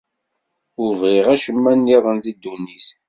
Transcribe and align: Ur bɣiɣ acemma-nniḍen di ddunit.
Ur 0.83 0.91
bɣiɣ 1.01 1.27
acemma-nniḍen 1.35 2.17
di 2.23 2.33
ddunit. 2.35 2.87